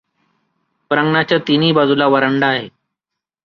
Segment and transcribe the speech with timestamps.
[0.91, 2.67] प्रांगणाच्या तीनही बाजूला वर् हांडा आहे.